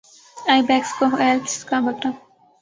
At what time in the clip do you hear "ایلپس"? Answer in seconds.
1.23-1.55